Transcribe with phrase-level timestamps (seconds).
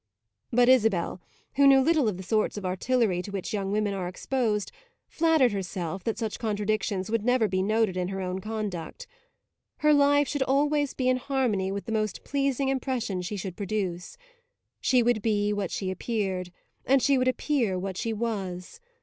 [0.51, 1.21] But Isabel,
[1.57, 4.71] who knew little of the sorts of artillery to which young women are exposed,
[5.07, 9.05] flattered herself that such contradictions would never be noted in her own conduct.
[9.77, 14.17] Her life should always be in harmony with the most pleasing impression she should produce;
[14.79, 16.51] she would be what she appeared,
[16.83, 18.79] and she would appear what she was.